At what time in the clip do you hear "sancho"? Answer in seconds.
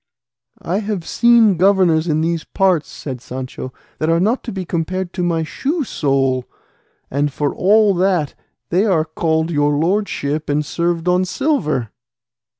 3.21-3.71